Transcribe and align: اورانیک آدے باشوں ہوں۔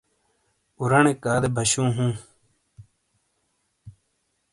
اورانیک 0.79 1.19
آدے 1.33 1.49
باشوں 1.55 1.89
ہوں۔ 1.95 2.11